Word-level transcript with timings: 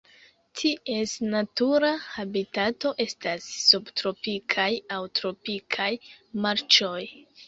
Ties 0.59 1.11
natura 1.33 1.91
habitato 2.13 2.91
estas 3.05 3.49
subtropikaj 3.65 4.69
aŭ 4.97 4.97
tropikaj 5.21 5.91
marĉoj. 6.47 7.03